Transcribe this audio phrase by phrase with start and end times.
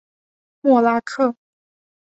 [0.61, 1.35] 默拉克。